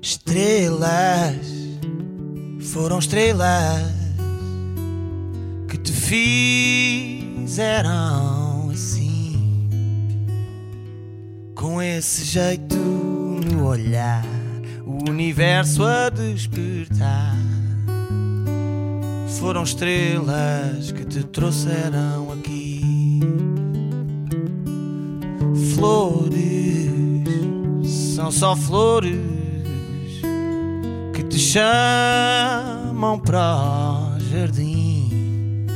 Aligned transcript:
Estrelas 0.00 1.36
foram 2.60 2.98
estrelas 2.98 3.92
que 5.68 5.78
te 5.78 5.92
fizeram 7.44 7.86
assim, 8.70 9.68
com 11.54 11.80
esse 11.82 12.24
jeito 12.24 12.76
no 12.76 13.66
olhar, 13.66 14.24
o 14.84 15.10
universo 15.10 15.84
a 15.84 16.08
despertar. 16.08 17.36
Foram 19.40 19.62
estrelas 19.64 20.92
que 20.92 21.04
te 21.04 21.24
trouxeram 21.24 22.32
aqui, 22.32 22.80
são 28.26 28.32
só 28.32 28.56
flores 28.56 29.16
que 31.14 31.22
te 31.24 31.38
chamam 31.38 33.18
para 33.18 34.16
o 34.16 34.20
jardim. 34.30 35.66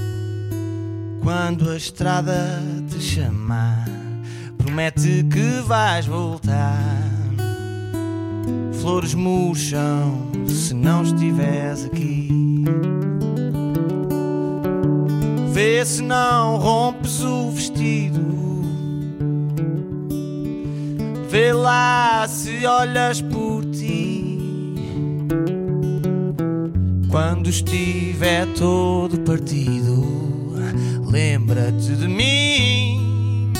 Quando 1.22 1.70
a 1.70 1.76
estrada 1.76 2.60
te 2.88 3.00
chamar, 3.00 3.84
promete 4.58 5.24
que 5.30 5.60
vais 5.64 6.06
voltar. 6.06 6.78
Flores 8.80 9.14
murcham 9.14 10.30
se 10.48 10.74
não 10.74 11.02
estiveres 11.02 11.84
aqui. 11.84 12.64
Vê 15.52 15.84
se 15.84 16.02
não 16.02 16.56
rompes 16.56 17.20
o 17.20 17.50
vestido. 17.50 18.59
Vê 21.30 21.52
lá 21.52 22.26
se 22.26 22.66
olhas 22.66 23.22
por 23.22 23.64
ti. 23.66 24.36
Quando 27.08 27.48
estiver 27.48 28.46
todo 28.58 29.20
partido, 29.20 30.58
lembra-te 31.08 31.94
de 31.94 32.08
mim 32.08 33.52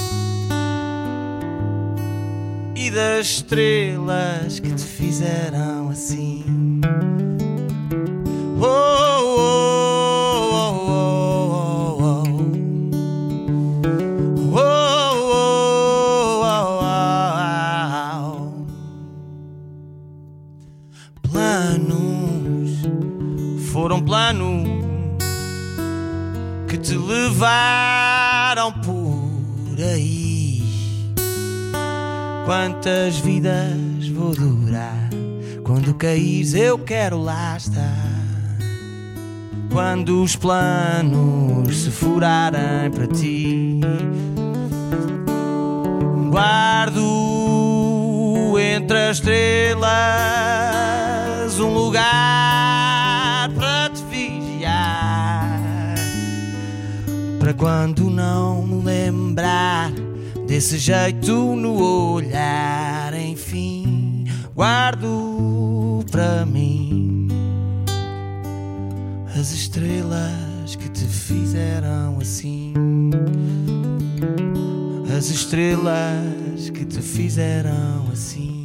e 2.75 2.91
das 2.91 3.27
estrelas 3.27 4.59
que 4.59 4.73
te 4.73 4.85
fizeram 4.85 5.91
assim. 5.91 6.81
Foram 23.81 24.03
planos 24.03 24.69
que 26.69 26.77
te 26.77 26.95
levaram 26.99 28.71
por 28.73 29.83
aí. 29.83 30.63
Quantas 32.45 33.19
vidas 33.21 34.07
vou 34.13 34.35
durar? 34.35 35.09
Quando 35.65 35.95
caís, 35.95 36.53
eu 36.53 36.79
quero 36.79 37.23
lá 37.23 37.57
estar. 37.57 38.11
Quando 39.73 40.23
os 40.23 40.37
planos 40.37 41.75
se 41.75 41.91
furarem 41.91 42.91
para 42.91 43.07
ti, 43.07 43.81
guardo 46.31 47.01
entre 48.59 48.99
as 49.09 49.17
estrelas 49.17 49.60
Para 57.51 57.59
quando 57.59 58.09
não 58.09 58.65
me 58.65 58.81
lembrar 58.85 59.91
desse 60.47 60.79
jeito 60.79 61.57
no 61.57 62.13
olhar, 62.13 63.13
enfim, 63.13 64.25
guardo 64.55 66.05
para 66.13 66.47
mim 66.47 67.27
as 69.37 69.51
estrelas 69.51 70.77
que 70.77 70.89
te 70.91 71.05
fizeram 71.05 72.19
assim. 72.21 72.73
As 75.19 75.29
estrelas 75.29 76.71
que 76.73 76.85
te 76.85 77.03
fizeram 77.03 78.09
assim. 78.13 78.63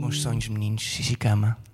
Bons 0.00 0.20
sonhos, 0.20 0.48
meninos. 0.48 0.82
Xixi 0.82 1.14
cama. 1.14 1.67